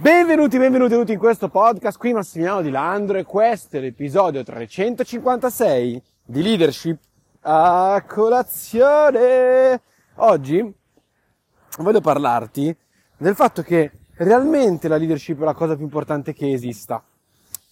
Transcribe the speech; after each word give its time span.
Benvenuti, 0.00 0.58
benvenuti 0.58 0.94
tutti 0.94 1.10
in 1.10 1.18
questo 1.18 1.48
podcast, 1.48 1.98
qui 1.98 2.12
Massimiliano 2.12 2.62
Di 2.62 2.70
Landro 2.70 3.18
e 3.18 3.24
questo 3.24 3.78
è 3.78 3.80
l'episodio 3.80 4.44
356 4.44 6.02
di 6.22 6.40
Leadership 6.40 7.00
a 7.40 8.04
colazione. 8.06 9.82
Oggi 10.18 10.72
voglio 11.78 12.00
parlarti 12.00 12.72
del 13.16 13.34
fatto 13.34 13.62
che 13.62 13.90
realmente 14.18 14.86
la 14.86 14.98
leadership 14.98 15.40
è 15.40 15.44
la 15.44 15.52
cosa 15.52 15.74
più 15.74 15.82
importante 15.82 16.32
che 16.32 16.52
esista. 16.52 17.02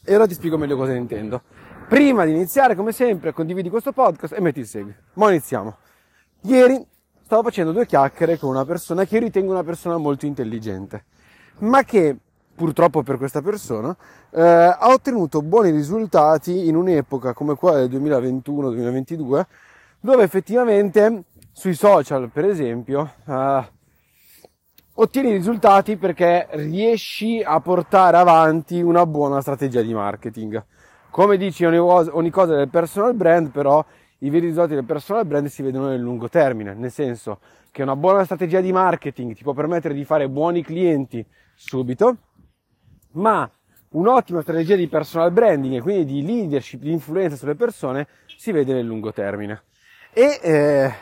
E 0.05 0.13
ora 0.13 0.27
ti 0.27 0.35
spiego 0.35 0.59
meglio 0.59 0.77
cosa 0.77 0.95
intendo. 0.95 1.43
Prima 1.89 2.25
di 2.25 2.33
iniziare, 2.33 2.75
come 2.75 2.91
sempre, 2.91 3.33
condividi 3.33 3.71
questo 3.71 3.93
podcast 3.93 4.33
e 4.33 4.41
metti 4.41 4.59
il 4.59 4.67
segui. 4.67 4.93
Ma 5.13 5.29
iniziamo. 5.29 5.77
Ieri 6.41 6.85
stavo 7.23 7.45
facendo 7.45 7.71
due 7.71 7.87
chiacchiere 7.87 8.37
con 8.37 8.51
una 8.51 8.65
persona 8.65 9.05
che 9.05 9.15
io 9.15 9.21
ritengo 9.21 9.53
una 9.53 9.63
persona 9.63 9.97
molto 9.97 10.27
intelligente 10.27 11.05
ma 11.59 11.83
che 11.85 12.17
purtroppo 12.55 13.03
per 13.03 13.19
questa 13.19 13.43
persona 13.43 13.95
eh, 14.31 14.41
ha 14.41 14.89
ottenuto 14.89 15.43
buoni 15.43 15.71
risultati 15.71 16.69
in 16.69 16.77
un'epoca 16.77 17.33
come 17.33 17.55
quella 17.55 17.87
del 17.87 18.01
2021-2022 18.01 19.43
dove 20.01 20.23
effettivamente 20.23 21.25
sui 21.53 21.75
social 21.75 22.31
per 22.31 22.47
esempio 22.47 23.13
eh, 23.27 23.71
ottieni 24.99 25.33
risultati 25.33 25.97
perché 25.97 26.49
riesci 26.53 27.43
a 27.45 27.61
portare 27.61 28.17
avanti 28.17 28.81
una 28.81 29.05
buona 29.05 29.41
strategia 29.41 29.83
di 29.83 29.93
marketing. 29.93 30.65
Come 31.11 31.37
dici 31.37 31.65
ogni 31.65 31.79
ogni 31.79 32.31
cosa 32.31 32.55
del 32.55 32.69
personal 32.69 33.15
brand 33.15 33.51
però 33.51 33.85
i 34.21 34.31
veri 34.31 34.47
risultati 34.47 34.75
del 34.75 34.85
personal 34.85 35.27
brand 35.27 35.47
si 35.49 35.63
vedono 35.63 35.89
nel 35.89 36.01
lungo 36.01 36.29
termine 36.29 36.73
nel 36.75 36.91
senso 36.91 37.41
che 37.71 37.83
una 37.83 37.97
buona 37.97 38.25
strategia 38.25 38.61
di 38.61 38.73
marketing 38.73 39.35
ti 39.35 39.43
può 39.43 39.53
permettere 39.53 39.93
di 39.93 40.05
fare 40.05 40.29
buoni 40.29 40.63
clienti 40.63 41.25
subito, 41.57 42.17
ma 43.13 43.51
un'ottima 43.91 44.43
strategia 44.43 44.77
di 44.77 44.89
personal 44.89 45.33
branding 45.33 45.77
e 45.77 45.81
quindi 45.81 46.05
di 46.05 46.25
leadership, 46.25 46.81
di 46.81 46.93
influenza 46.93 47.37
sulle 47.37 47.55
persone 47.55 48.07
si 48.37 48.53
vede 48.53 48.75
nel 48.75 48.85
lungo 48.85 49.13
termine. 49.13 49.63
E 50.13 50.39
eh, 50.43 50.95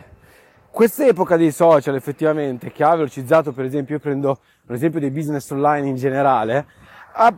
questa 0.71 1.07
epoca 1.07 1.37
dei 1.37 1.51
social 1.51 1.97
effettivamente, 1.97 2.73
che 2.73 2.85
ha 2.85 2.95
velocizzato 2.95 3.53
per 3.53 3.65
esempio, 3.65 3.97
io 3.97 4.01
prendo 4.01 4.41
un 4.67 4.75
esempio 4.75 5.01
dei 5.01 5.11
business 5.11 5.51
online 5.51 5.89
in 5.89 5.97
generale, 5.97 6.67
ha, 7.13 7.37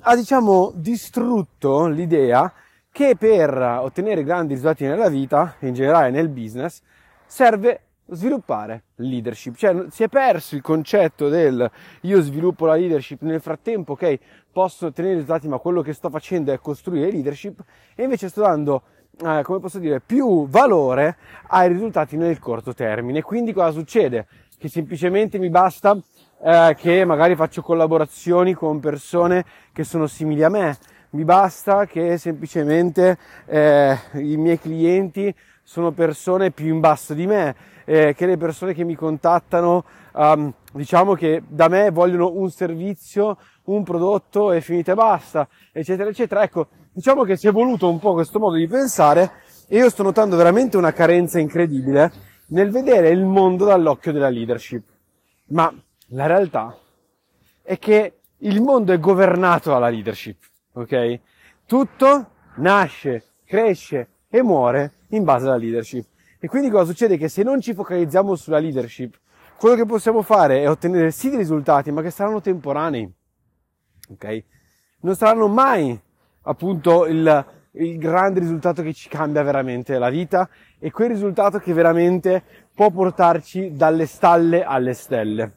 ha 0.00 0.16
diciamo 0.16 0.72
distrutto 0.74 1.86
l'idea 1.86 2.52
che 2.90 3.16
per 3.18 3.56
ottenere 3.56 4.22
grandi 4.22 4.54
risultati 4.54 4.84
nella 4.84 5.08
vita, 5.08 5.56
in 5.60 5.74
generale 5.74 6.10
nel 6.10 6.28
business, 6.28 6.80
serve 7.26 7.80
sviluppare 8.06 8.84
leadership, 8.96 9.56
cioè 9.56 9.86
si 9.88 10.02
è 10.02 10.08
perso 10.08 10.54
il 10.54 10.62
concetto 10.62 11.28
del 11.28 11.70
io 12.02 12.20
sviluppo 12.20 12.66
la 12.66 12.74
leadership 12.74 13.22
nel 13.22 13.40
frattempo, 13.40 13.92
ok, 13.92 14.18
posso 14.52 14.86
ottenere 14.86 15.14
risultati, 15.14 15.48
ma 15.48 15.58
quello 15.58 15.82
che 15.82 15.92
sto 15.92 16.10
facendo 16.10 16.52
è 16.52 16.58
costruire 16.58 17.10
leadership 17.10 17.60
e 17.94 18.02
invece 18.02 18.28
sto 18.28 18.42
dando, 18.42 18.82
eh, 19.24 19.42
come 19.42 19.58
posso 19.58 19.78
dire, 19.78 20.00
più 20.00 20.46
valore 20.48 21.16
ai 21.48 21.68
risultati 21.68 22.16
nel 22.16 22.38
corto 22.38 22.74
termine. 22.74 23.22
Quindi 23.22 23.52
cosa 23.52 23.70
succede? 23.70 24.26
Che 24.56 24.68
semplicemente 24.68 25.38
mi 25.38 25.48
basta 25.48 25.98
eh, 26.42 26.76
che 26.78 27.04
magari 27.04 27.34
faccio 27.34 27.62
collaborazioni 27.62 28.52
con 28.52 28.80
persone 28.80 29.44
che 29.72 29.82
sono 29.82 30.06
simili 30.06 30.42
a 30.42 30.50
me, 30.50 30.76
mi 31.10 31.24
basta 31.24 31.86
che 31.86 32.18
semplicemente 32.18 33.16
eh, 33.46 33.96
i 34.14 34.36
miei 34.36 34.58
clienti 34.58 35.34
sono 35.64 35.90
persone 35.92 36.50
più 36.50 36.66
in 36.66 36.78
basso 36.78 37.14
di 37.14 37.26
me, 37.26 37.56
eh, 37.86 38.14
che 38.14 38.26
le 38.26 38.36
persone 38.36 38.74
che 38.74 38.84
mi 38.84 38.94
contattano, 38.94 39.84
um, 40.12 40.52
diciamo 40.72 41.14
che 41.14 41.42
da 41.46 41.68
me 41.68 41.90
vogliono 41.90 42.30
un 42.34 42.50
servizio, 42.50 43.38
un 43.64 43.82
prodotto 43.82 44.52
e 44.52 44.60
finite 44.60 44.92
e 44.92 44.94
basta, 44.94 45.48
eccetera, 45.72 46.10
eccetera. 46.10 46.42
Ecco, 46.42 46.68
diciamo 46.92 47.24
che 47.24 47.36
si 47.36 47.48
è 47.48 47.52
voluto 47.52 47.90
un 47.90 47.98
po' 47.98 48.12
questo 48.12 48.38
modo 48.38 48.56
di 48.56 48.66
pensare 48.66 49.32
e 49.66 49.78
io 49.78 49.88
sto 49.88 50.02
notando 50.02 50.36
veramente 50.36 50.76
una 50.76 50.92
carenza 50.92 51.38
incredibile 51.38 52.12
nel 52.48 52.70
vedere 52.70 53.08
il 53.08 53.24
mondo 53.24 53.64
dall'occhio 53.64 54.12
della 54.12 54.28
leadership. 54.28 54.84
Ma 55.46 55.72
la 56.08 56.26
realtà 56.26 56.76
è 57.62 57.78
che 57.78 58.18
il 58.38 58.60
mondo 58.60 58.92
è 58.92 59.00
governato 59.00 59.70
dalla 59.70 59.88
leadership, 59.88 60.36
ok? 60.74 61.20
Tutto 61.66 62.28
nasce, 62.56 63.24
cresce 63.46 64.08
e 64.28 64.42
muore 64.42 64.92
in 65.16 65.24
base 65.24 65.46
alla 65.46 65.56
leadership. 65.56 66.06
E 66.38 66.46
quindi 66.46 66.70
cosa 66.70 66.84
succede? 66.84 67.16
Che 67.16 67.28
se 67.28 67.42
non 67.42 67.60
ci 67.60 67.74
focalizziamo 67.74 68.34
sulla 68.34 68.58
leadership, 68.58 69.18
quello 69.56 69.76
che 69.76 69.86
possiamo 69.86 70.22
fare 70.22 70.62
è 70.62 70.68
ottenere 70.68 71.10
sì 71.10 71.28
dei 71.28 71.38
risultati, 71.38 71.90
ma 71.90 72.02
che 72.02 72.10
saranno 72.10 72.40
temporanei. 72.40 73.10
Ok? 74.10 74.44
Non 75.00 75.14
saranno 75.14 75.48
mai 75.48 75.98
appunto 76.42 77.06
il, 77.06 77.46
il 77.72 77.98
grande 77.98 78.40
risultato 78.40 78.82
che 78.82 78.92
ci 78.92 79.08
cambia 79.08 79.42
veramente 79.42 79.98
la 79.98 80.10
vita 80.10 80.48
e 80.78 80.90
quel 80.90 81.08
risultato 81.08 81.58
che 81.58 81.72
veramente 81.72 82.42
può 82.74 82.90
portarci 82.90 83.72
dalle 83.74 84.06
stalle 84.06 84.62
alle 84.62 84.94
stelle. 84.94 85.52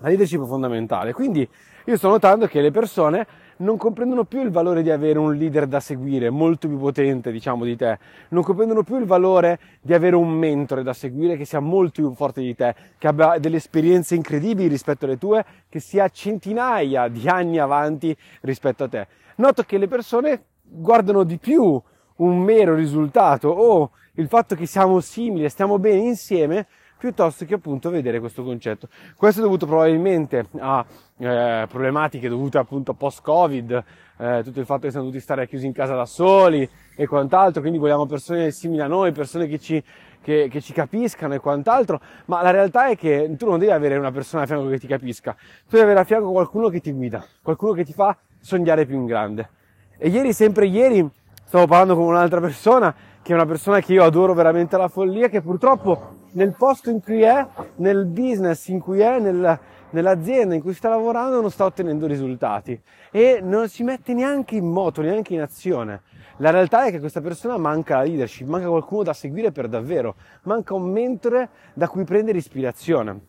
La 0.00 0.08
leadership 0.08 0.42
è 0.42 0.46
fondamentale. 0.46 1.12
Quindi 1.12 1.48
io 1.84 1.96
sto 1.96 2.08
notando 2.08 2.46
che 2.46 2.60
le 2.60 2.70
persone 2.70 3.26
non 3.58 3.76
comprendono 3.76 4.24
più 4.24 4.42
il 4.42 4.50
valore 4.50 4.82
di 4.82 4.90
avere 4.90 5.18
un 5.18 5.34
leader 5.34 5.66
da 5.66 5.80
seguire, 5.80 6.28
molto 6.30 6.68
più 6.68 6.78
potente, 6.78 7.30
diciamo, 7.30 7.64
di 7.64 7.76
te. 7.76 7.98
Non 8.28 8.42
comprendono 8.42 8.82
più 8.82 8.98
il 8.98 9.06
valore 9.06 9.58
di 9.80 9.94
avere 9.94 10.16
un 10.16 10.30
mentore 10.30 10.82
da 10.82 10.92
seguire 10.92 11.36
che 11.36 11.44
sia 11.44 11.60
molto 11.60 12.02
più 12.02 12.12
forte 12.14 12.42
di 12.42 12.54
te, 12.54 12.74
che 12.98 13.06
abbia 13.06 13.38
delle 13.38 13.56
esperienze 13.56 14.14
incredibili 14.14 14.68
rispetto 14.68 15.06
alle 15.06 15.16
tue, 15.16 15.44
che 15.68 15.80
sia 15.80 16.08
centinaia 16.08 17.08
di 17.08 17.28
anni 17.28 17.58
avanti 17.58 18.14
rispetto 18.42 18.84
a 18.84 18.88
te. 18.88 19.06
Noto 19.36 19.62
che 19.62 19.78
le 19.78 19.88
persone 19.88 20.44
guardano 20.62 21.22
di 21.22 21.38
più 21.38 21.80
un 22.16 22.38
mero 22.38 22.74
risultato 22.74 23.48
o 23.48 23.90
il 24.14 24.28
fatto 24.28 24.54
che 24.54 24.66
siamo 24.66 25.00
simili 25.00 25.44
e 25.44 25.48
stiamo 25.48 25.78
bene 25.78 26.00
insieme 26.00 26.66
piuttosto 26.98 27.44
che 27.44 27.54
appunto 27.54 27.90
vedere 27.90 28.20
questo 28.20 28.42
concetto. 28.42 28.88
Questo 29.16 29.40
è 29.40 29.42
dovuto 29.42 29.66
probabilmente 29.66 30.46
a 30.58 30.84
eh, 31.18 31.66
problematiche 31.68 32.28
dovute 32.28 32.58
appunto 32.58 32.94
post-Covid, 32.94 33.84
eh, 34.18 34.40
tutto 34.44 34.60
il 34.60 34.66
fatto 34.66 34.82
che 34.82 34.90
siamo 34.90 35.06
dovuti 35.06 35.22
stare 35.22 35.46
chiusi 35.46 35.66
in 35.66 35.72
casa 35.72 35.94
da 35.94 36.06
soli 36.06 36.68
e 36.94 37.06
quant'altro, 37.06 37.60
quindi 37.60 37.78
vogliamo 37.78 38.06
persone 38.06 38.50
simili 38.50 38.80
a 38.80 38.86
noi, 38.86 39.12
persone 39.12 39.46
che 39.46 39.58
ci, 39.58 39.82
che, 40.22 40.48
che 40.50 40.60
ci 40.60 40.72
capiscano 40.72 41.34
e 41.34 41.38
quant'altro, 41.38 42.00
ma 42.26 42.42
la 42.42 42.50
realtà 42.50 42.88
è 42.88 42.96
che 42.96 43.34
tu 43.36 43.46
non 43.46 43.58
devi 43.58 43.72
avere 43.72 43.96
una 43.96 44.10
persona 44.10 44.44
a 44.44 44.46
fianco 44.46 44.68
che 44.68 44.78
ti 44.78 44.86
capisca, 44.86 45.32
tu 45.32 45.76
devi 45.76 45.84
avere 45.84 46.00
a 46.00 46.04
fianco 46.04 46.30
qualcuno 46.30 46.68
che 46.68 46.80
ti 46.80 46.92
guida, 46.92 47.24
qualcuno 47.42 47.72
che 47.72 47.84
ti 47.84 47.92
fa 47.92 48.16
sognare 48.40 48.86
più 48.86 48.96
in 48.96 49.06
grande. 49.06 49.50
E 49.98 50.08
ieri, 50.08 50.32
sempre 50.32 50.66
ieri, 50.66 51.06
stavo 51.44 51.66
parlando 51.66 51.94
con 51.94 52.04
un'altra 52.04 52.40
persona, 52.40 52.94
che 53.26 53.32
è 53.32 53.34
una 53.34 53.44
persona 53.44 53.80
che 53.80 53.92
io 53.92 54.04
adoro 54.04 54.34
veramente 54.34 54.76
alla 54.76 54.86
follia, 54.86 55.28
che 55.28 55.42
purtroppo 55.42 56.28
nel 56.34 56.54
posto 56.56 56.90
in 56.90 57.02
cui 57.02 57.22
è, 57.22 57.44
nel 57.78 58.06
business 58.06 58.68
in 58.68 58.78
cui 58.78 59.00
è, 59.00 59.18
nel, 59.18 59.58
nell'azienda 59.90 60.54
in 60.54 60.60
cui 60.60 60.74
sta 60.74 60.90
lavorando 60.90 61.40
non 61.40 61.50
sta 61.50 61.64
ottenendo 61.64 62.06
risultati 62.06 62.80
e 63.10 63.40
non 63.42 63.68
si 63.68 63.82
mette 63.82 64.14
neanche 64.14 64.54
in 64.54 64.66
moto, 64.66 65.02
neanche 65.02 65.34
in 65.34 65.40
azione. 65.40 66.02
La 66.36 66.50
realtà 66.50 66.84
è 66.84 66.92
che 66.92 67.00
questa 67.00 67.20
persona 67.20 67.58
manca 67.58 67.96
la 67.96 68.04
leadership, 68.04 68.46
manca 68.46 68.68
qualcuno 68.68 69.02
da 69.02 69.12
seguire 69.12 69.50
per 69.50 69.66
davvero, 69.66 70.14
manca 70.42 70.74
un 70.74 70.88
mentore 70.88 71.48
da 71.74 71.88
cui 71.88 72.04
prendere 72.04 72.38
ispirazione. 72.38 73.20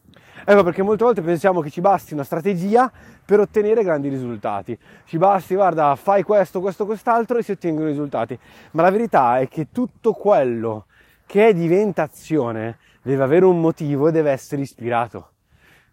Ecco 0.46 0.64
perché 0.64 0.81
molte 0.81 1.03
volte 1.03 1.22
pensiamo 1.22 1.62
che 1.62 1.70
ci 1.70 1.81
basti 1.81 2.14
una 2.14 2.24
strategia 2.24 2.92
per 3.25 3.40
ottenere 3.40 3.84
grandi 3.84 4.08
risultati. 4.09 4.78
Ci 5.06 5.18
basti, 5.18 5.56
guarda, 5.56 5.96
fai 5.96 6.24
questo, 6.24 6.62
questo, 6.62 6.86
quest'altro 6.86 7.38
e 7.38 7.44
si 7.44 7.52
ottengono 7.52 7.88
risultati. 7.88 8.38
Ma 8.72 8.81
la 8.84 8.92
verità 8.92 9.40
è 9.40 9.48
che 9.48 9.68
tutto 9.72 10.14
quello 10.14 10.86
che 11.25 11.53
diventa 11.53 12.03
azione 12.03 12.78
deve 13.02 13.24
avere 13.24 13.46
un 13.46 13.59
motivo 13.59 14.08
e 14.08 14.12
deve 14.12 14.31
essere 14.31 14.62
ispirato. 14.62 15.31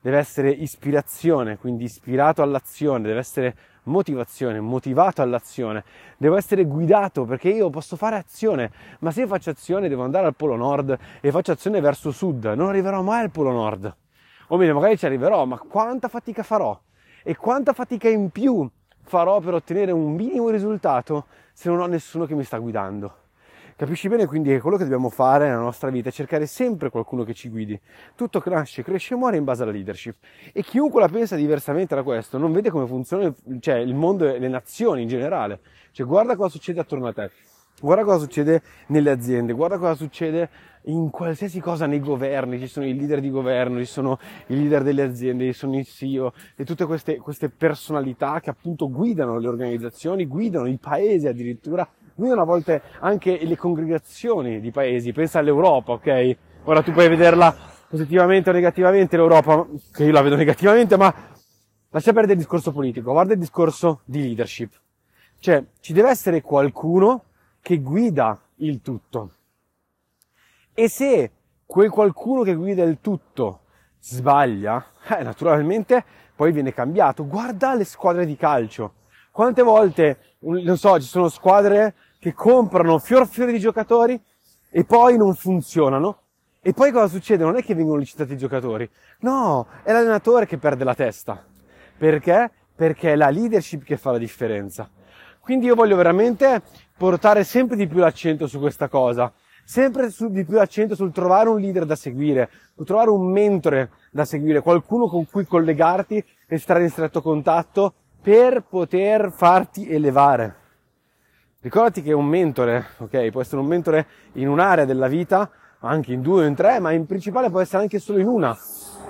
Deve 0.01 0.19
essere 0.19 0.51
ispirazione, 0.51 1.57
quindi 1.57 1.85
ispirato 1.85 2.43
all'azione, 2.43 3.03
deve 3.03 3.21
essere 3.21 3.57
motivazione, 3.85 4.61
motivato 4.61 5.23
all'azione. 5.23 5.85
Devo 6.17 6.37
essere 6.37 6.65
guidato 6.65 7.25
perché 7.25 7.49
io 7.49 7.71
posso 7.71 7.97
fare 7.97 8.17
azione, 8.17 8.71
ma 9.01 9.11
se 9.11 9.23
io 9.23 9.27
faccio 9.27 9.51
azione 9.51 9.89
devo 9.89 10.05
andare 10.05 10.27
al 10.27 10.35
polo 10.35 10.57
nord 10.57 10.97
e 11.21 11.31
faccio 11.31 11.53
azione 11.53 11.81
verso 11.81 12.11
sud, 12.11 12.45
non 12.45 12.69
arriverò 12.69 13.03
mai 13.03 13.23
al 13.23 13.31
polo 13.31 13.53
nord. 13.53 13.97
O 14.55 14.57
meglio, 14.57 14.75
magari 14.75 14.97
ci 14.97 15.05
arriverò, 15.05 15.45
ma 15.47 15.59
quanta 15.59 16.07
fatica 16.07 16.45
farò? 16.45 16.81
E 17.25 17.35
quanta 17.35 17.73
fatica 17.73 18.09
in 18.09 18.31
più 18.31 18.71
farò 19.03 19.41
per 19.41 19.55
ottenere 19.55 19.91
un 19.91 20.15
minimo 20.15 20.49
risultato 20.49 21.27
se 21.53 21.69
non 21.69 21.81
ho 21.81 21.87
nessuno 21.87 22.25
che 22.25 22.37
mi 22.37 22.45
sta 22.45 22.59
guidando? 22.59 23.17
Capisci 23.75 24.07
bene 24.07 24.27
quindi 24.27 24.51
che 24.51 24.61
quello 24.61 24.77
che 24.77 24.85
dobbiamo 24.85 25.09
fare 25.09 25.49
nella 25.49 25.61
nostra 25.61 25.91
vita 25.91 26.11
è 26.11 26.13
cercare 26.13 26.47
sempre 26.47 26.89
qualcuno 26.89 27.25
che 27.25 27.35
ci 27.35 27.49
guidi. 27.49 27.77
Tutto 28.15 28.41
nasce, 28.47 28.85
cresce 28.85 29.15
e 29.15 29.17
muore 29.17 29.39
in 29.39 29.43
base 29.43 29.65
alla 29.65 29.73
leadership. 29.73 30.19
E 30.53 30.63
chiunque 30.63 31.01
la 31.01 31.09
pensa 31.09 31.35
diversamente 31.35 31.97
da 31.97 32.05
questo 32.05 32.39
non 32.39 32.53
vede 32.53 32.71
come 32.71 32.87
funziona 32.87 33.35
cioè, 33.59 33.79
il 33.79 33.95
mondo 33.97 34.33
e 34.33 34.39
le 34.39 34.47
nazioni 34.47 35.03
in 35.03 35.09
generale. 35.09 35.59
Cioè 35.91 36.07
guarda 36.07 36.37
cosa 36.37 36.51
succede 36.51 36.79
attorno 36.79 37.09
a 37.09 37.13
te. 37.13 37.29
Guarda 37.81 38.05
cosa 38.05 38.19
succede 38.19 38.63
nelle 38.89 39.11
aziende, 39.11 39.53
guarda 39.53 39.79
cosa 39.79 39.95
succede 39.95 40.49
in 40.87 41.11
qualsiasi 41.11 41.61
cosa 41.61 41.87
nei 41.87 42.01
governi, 42.01 42.59
ci 42.59 42.67
sono 42.67 42.87
i 42.87 42.95
leader 42.95 43.21
di 43.21 43.31
governo, 43.31 43.79
ci 43.79 43.85
sono 43.85 44.19
i 44.47 44.55
leader 44.55 44.83
delle 44.83 45.03
aziende, 45.03 45.47
ci 45.47 45.59
sono 45.59 45.79
i 45.79 45.85
CEO 45.85 46.33
e 46.57 46.65
tutte 46.65 46.85
queste, 46.87 47.17
queste 47.17 47.49
personalità 47.49 48.41
che 48.41 48.51
appunto 48.51 48.89
guidano 48.91 49.39
le 49.39 49.49
organizzazioni, 49.49 50.27
guidano 50.27 50.67
i 50.67 50.79
paesi 50.79 51.27
addirittura, 51.27 51.87
guidano 52.15 52.43
a 52.43 52.45
volte 52.45 52.81
anche 53.01 53.45
le 53.45 53.57
congregazioni 53.57 54.61
di 54.61 54.71
paesi, 54.71 55.13
pensa 55.13 55.41
all'Europa, 55.41 55.93
ok? 55.93 56.37
Ora 56.65 56.81
tu 56.81 56.93
puoi 56.93 57.09
vederla 57.09 57.55
positivamente 57.89 58.51
o 58.51 58.53
negativamente 58.53 59.17
l'Europa, 59.17 59.67
che 59.93 60.05
io 60.05 60.13
la 60.13 60.23
vedo 60.23 60.37
negativamente, 60.37 60.97
ma 60.97 61.13
lascia 61.91 62.13
perdere 62.13 62.35
il 62.35 62.39
discorso 62.39 62.73
politico, 62.73 63.13
guarda 63.13 63.33
il 63.33 63.39
discorso 63.39 64.01
di 64.05 64.23
leadership. 64.23 64.73
Cioè, 65.39 65.63
ci 65.81 65.93
deve 65.93 66.11
essere 66.11 66.41
qualcuno 66.41 67.25
che 67.65 67.79
guida 67.79 68.39
il 68.57 68.83
tutto. 68.83 69.31
E 70.75 70.87
se 70.91 71.31
quel 71.65 71.89
qualcuno 71.89 72.43
che 72.43 72.55
guida 72.55 72.83
il 72.83 72.99
tutto 73.01 73.61
sbaglia, 74.01 74.85
eh, 75.09 75.23
naturalmente 75.23 76.05
poi 76.37 76.53
viene 76.53 76.75
cambiato. 76.75 77.27
Guarda 77.27 77.73
le 77.73 77.85
squadre 77.85 78.27
di 78.27 78.37
calcio. 78.37 78.97
Quante 79.31 79.63
volte, 79.63 80.37
non 80.41 80.77
so, 80.77 81.01
ci 81.01 81.07
sono 81.07 81.31
squadre 81.31 81.95
che 82.19 82.35
comprano 82.35 82.99
fior 82.99 83.27
fiori 83.27 83.53
di 83.53 83.59
giocatori 83.59 84.23
e 84.69 84.85
poi 84.85 85.17
non 85.17 85.35
funzionano. 85.35 86.19
E 86.61 86.75
poi 86.75 86.93
cosa 86.93 87.09
succede? 87.09 87.45
Non 87.45 87.57
è 87.57 87.63
che 87.63 87.75
vengono 87.75 87.99
licitati 87.99 88.35
i 88.35 88.37
giocatori. 88.37 88.87
No, 89.21 89.69
è 89.85 89.91
l'allenatore 89.91 90.45
che 90.45 90.59
perde 90.59 90.85
la 90.85 90.95
testa. 90.95 91.43
Perché? 91.97 92.51
Perché 92.75 93.13
è 93.13 93.17
la 93.17 93.31
leadership 93.31 93.85
che 93.85 93.97
fa 93.97 94.11
la 94.11 94.19
differenza. 94.19 94.91
Quindi 95.45 95.67
io 95.67 95.75
voglio 95.75 95.95
veramente 95.95 96.63
portare 96.97 97.45
sempre 97.45 97.77
di 97.77 97.87
più 97.87 97.99
l'accento 97.99 98.47
su 98.47 98.59
questa 98.59 98.89
cosa 98.89 99.31
sempre 99.65 100.11
su, 100.11 100.29
di 100.31 100.45
più 100.45 100.61
accento 100.61 100.95
sul 100.95 101.11
trovare 101.11 101.49
un 101.49 101.59
leader 101.59 101.87
da 101.87 101.97
seguire, 101.97 102.51
trovare 102.85 103.11
un 103.11 103.31
mentore 103.31 103.91
da 104.11 104.25
seguire, 104.25 104.61
qualcuno 104.61 105.07
con 105.07 105.27
cui 105.27 105.47
collegarti 105.47 106.23
e 106.47 106.59
stare 106.59 106.83
in 106.83 106.91
stretto 106.91 107.23
contatto 107.23 107.95
per 108.21 108.65
poter 108.69 109.33
farti 109.33 109.91
elevare. 109.91 110.57
Ricordati 111.61 112.03
che 112.03 112.13
un 112.13 112.27
mentore, 112.27 112.85
ok, 112.99 113.31
può 113.31 113.41
essere 113.41 113.61
un 113.61 113.67
mentore 113.67 114.07
in 114.35 114.49
un'area 114.49 114.85
della 114.85 115.09
vita, 115.09 115.51
anche 115.81 116.13
in 116.13 116.21
due 116.21 116.45
o 116.45 116.47
in 116.47 116.55
tre, 116.55 116.79
ma 116.79 116.93
in 116.93 117.07
principale 117.07 117.51
può 117.51 117.61
essere 117.61 117.83
anche 117.83 117.99
solo 117.99 118.19
in 118.19 118.27
una. 118.27 118.57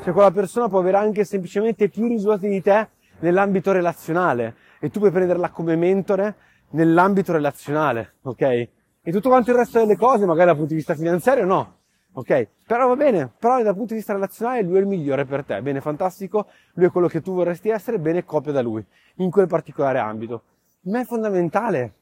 Cioè 0.02 0.12
quella 0.12 0.30
persona 0.30 0.68
può 0.68 0.78
avere 0.78 0.98
anche 0.98 1.24
semplicemente 1.24 1.88
più 1.88 2.06
risultati 2.06 2.48
di 2.48 2.62
te 2.62 2.88
nell'ambito 3.24 3.72
relazionale 3.72 4.54
e 4.78 4.90
tu 4.90 5.00
puoi 5.00 5.10
prenderla 5.10 5.50
come 5.50 5.74
mentore 5.76 6.36
nell'ambito 6.70 7.32
relazionale, 7.32 8.14
ok? 8.22 8.40
E 8.42 9.12
tutto 9.12 9.28
quanto 9.28 9.50
il 9.50 9.56
resto 9.56 9.78
delle 9.78 9.96
cose, 9.96 10.26
magari 10.26 10.46
dal 10.46 10.56
punto 10.56 10.70
di 10.70 10.76
vista 10.76 10.94
finanziario, 10.94 11.44
no. 11.44 11.78
Ok? 12.16 12.48
Però 12.66 12.86
va 12.86 12.96
bene, 12.96 13.30
però 13.38 13.60
dal 13.62 13.74
punto 13.74 13.92
di 13.92 13.98
vista 13.98 14.12
relazionale 14.12 14.62
lui 14.62 14.76
è 14.76 14.80
il 14.80 14.86
migliore 14.86 15.24
per 15.24 15.44
te. 15.44 15.60
Bene, 15.60 15.80
fantastico, 15.80 16.46
lui 16.74 16.86
è 16.86 16.90
quello 16.90 17.08
che 17.08 17.20
tu 17.20 17.34
vorresti 17.34 17.70
essere, 17.70 17.98
bene, 17.98 18.24
copia 18.24 18.52
da 18.52 18.62
lui, 18.62 18.84
in 19.16 19.30
quel 19.30 19.46
particolare 19.48 19.98
ambito. 19.98 20.42
Ma 20.82 21.00
è 21.00 21.04
fondamentale. 21.04 21.94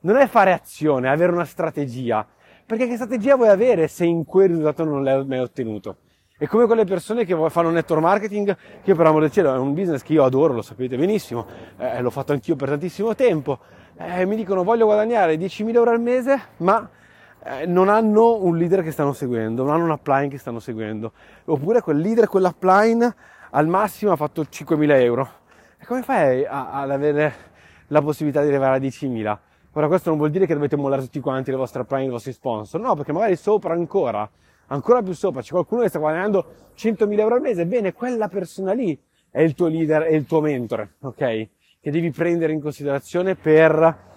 Non 0.00 0.16
è 0.16 0.26
fare 0.26 0.52
azione, 0.52 1.08
è 1.08 1.10
avere 1.10 1.32
una 1.32 1.44
strategia. 1.44 2.26
Perché 2.66 2.86
che 2.86 2.96
strategia 2.96 3.36
vuoi 3.36 3.48
avere 3.48 3.88
se 3.88 4.04
in 4.04 4.24
quel 4.24 4.48
risultato 4.48 4.84
non 4.84 5.02
l'hai 5.02 5.24
mai 5.24 5.38
ottenuto? 5.38 5.96
È 6.40 6.46
come 6.46 6.64
quelle 6.64 6.86
persone 6.86 7.26
che 7.26 7.36
fanno 7.50 7.68
network 7.68 8.00
marketing, 8.00 8.56
che 8.82 8.94
per 8.94 9.04
amore 9.04 9.24
del 9.24 9.30
cielo 9.30 9.54
è 9.54 9.58
un 9.58 9.74
business 9.74 10.00
che 10.00 10.14
io 10.14 10.24
adoro, 10.24 10.54
lo 10.54 10.62
sapete 10.62 10.96
benissimo, 10.96 11.44
eh, 11.76 12.00
l'ho 12.00 12.08
fatto 12.08 12.32
anch'io 12.32 12.56
per 12.56 12.70
tantissimo 12.70 13.14
tempo, 13.14 13.58
eh, 13.98 14.24
mi 14.24 14.36
dicono 14.36 14.64
voglio 14.64 14.86
guadagnare 14.86 15.36
10.000 15.36 15.74
euro 15.74 15.90
al 15.90 16.00
mese, 16.00 16.40
ma 16.56 16.88
eh, 17.44 17.66
non 17.66 17.90
hanno 17.90 18.42
un 18.42 18.56
leader 18.56 18.82
che 18.82 18.90
stanno 18.90 19.12
seguendo, 19.12 19.64
non 19.64 19.74
hanno 19.74 19.84
un 19.84 19.90
upline 19.90 20.28
che 20.28 20.38
stanno 20.38 20.60
seguendo. 20.60 21.12
Oppure 21.44 21.82
quel 21.82 21.98
leader, 21.98 22.26
quell'upline 22.26 23.14
al 23.50 23.66
massimo 23.66 24.12
ha 24.12 24.16
fatto 24.16 24.40
5.000 24.40 24.90
euro. 24.92 25.28
E 25.78 25.84
come 25.84 26.00
fai 26.00 26.46
ad 26.48 26.90
avere 26.90 27.34
la 27.88 28.00
possibilità 28.00 28.40
di 28.40 28.48
arrivare 28.48 28.76
a 28.76 28.80
10.000? 28.80 29.38
Ora 29.72 29.88
questo 29.88 30.08
non 30.08 30.16
vuol 30.16 30.30
dire 30.30 30.46
che 30.46 30.54
dovete 30.54 30.76
mollare 30.76 31.02
tutti 31.02 31.20
quanti 31.20 31.50
le 31.50 31.58
vostre 31.58 31.82
upline, 31.82 32.06
i 32.06 32.08
vostri 32.08 32.32
sponsor, 32.32 32.80
no, 32.80 32.94
perché 32.94 33.12
magari 33.12 33.36
sopra 33.36 33.74
ancora, 33.74 34.26
ancora 34.70 35.02
più 35.02 35.12
sopra, 35.12 35.40
c'è 35.42 35.50
qualcuno 35.50 35.82
che 35.82 35.88
sta 35.88 35.98
guadagnando 35.98 36.72
100.000 36.76 37.18
euro 37.18 37.36
al 37.36 37.40
mese, 37.40 37.66
bene, 37.66 37.92
quella 37.92 38.28
persona 38.28 38.72
lì 38.72 38.98
è 39.30 39.40
il 39.40 39.54
tuo 39.54 39.68
leader, 39.68 40.02
è 40.02 40.14
il 40.14 40.26
tuo 40.26 40.40
mentore, 40.40 40.94
ok? 41.00 41.48
che 41.80 41.90
devi 41.90 42.10
prendere 42.10 42.52
in 42.52 42.60
considerazione 42.60 43.34
per 43.34 44.08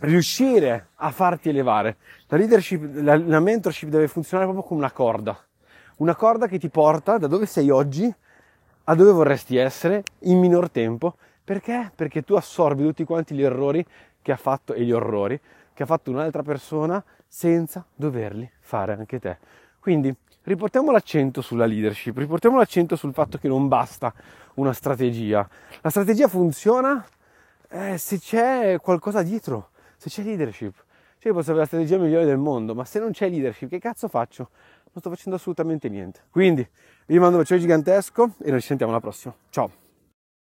riuscire 0.00 0.88
a 0.96 1.10
farti 1.10 1.48
elevare. 1.48 1.96
La 2.26 2.36
leadership, 2.36 3.02
la, 3.02 3.16
la 3.16 3.40
mentorship 3.40 3.88
deve 3.88 4.08
funzionare 4.08 4.50
proprio 4.50 4.68
come 4.68 4.80
una 4.80 4.92
corda. 4.92 5.38
Una 5.96 6.14
corda 6.14 6.46
che 6.46 6.58
ti 6.58 6.68
porta 6.68 7.16
da 7.16 7.28
dove 7.28 7.46
sei 7.46 7.70
oggi 7.70 8.12
a 8.86 8.94
dove 8.94 9.12
vorresti 9.12 9.56
essere 9.56 10.02
in 10.20 10.38
minor 10.38 10.68
tempo. 10.68 11.16
Perché? 11.42 11.90
Perché 11.94 12.22
tu 12.22 12.34
assorbi 12.34 12.82
tutti 12.82 13.04
quanti 13.04 13.34
gli 13.34 13.42
errori 13.42 13.84
che 14.20 14.32
ha 14.32 14.36
fatto 14.36 14.74
e 14.74 14.82
gli 14.82 14.92
orrori 14.92 15.40
che 15.72 15.82
ha 15.82 15.86
fatto 15.86 16.10
un'altra 16.10 16.42
persona 16.42 17.02
senza 17.34 17.84
doverli 17.92 18.48
fare 18.60 18.92
anche 18.92 19.18
te. 19.18 19.38
Quindi 19.80 20.14
riportiamo 20.44 20.92
l'accento 20.92 21.42
sulla 21.42 21.66
leadership, 21.66 22.16
riportiamo 22.16 22.56
l'accento 22.56 22.94
sul 22.94 23.12
fatto 23.12 23.38
che 23.38 23.48
non 23.48 23.66
basta 23.66 24.14
una 24.54 24.72
strategia. 24.72 25.46
La 25.80 25.90
strategia 25.90 26.28
funziona 26.28 27.04
eh, 27.70 27.98
se 27.98 28.20
c'è 28.20 28.78
qualcosa 28.80 29.24
dietro, 29.24 29.70
se 29.96 30.10
c'è 30.10 30.22
leadership. 30.22 30.74
Cioè 31.18 31.32
io 31.32 31.34
posso 31.34 31.50
avere 31.50 31.64
la 31.64 31.66
strategia 31.66 31.98
migliore 31.98 32.24
del 32.24 32.38
mondo, 32.38 32.72
ma 32.72 32.84
se 32.84 33.00
non 33.00 33.10
c'è 33.10 33.28
leadership, 33.28 33.68
che 33.68 33.80
cazzo 33.80 34.06
faccio? 34.06 34.50
Non 34.92 35.00
sto 35.00 35.10
facendo 35.10 35.34
assolutamente 35.34 35.88
niente. 35.88 36.20
Quindi 36.30 36.64
vi 37.06 37.18
mando 37.18 37.34
un 37.34 37.42
bacio 37.42 37.58
gigantesco 37.58 38.34
e 38.44 38.50
noi 38.50 38.60
ci 38.60 38.68
sentiamo 38.68 38.92
alla 38.92 39.00
prossima. 39.00 39.34
Ciao! 39.50 39.83